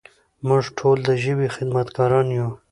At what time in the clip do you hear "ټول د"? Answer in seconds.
0.77-1.09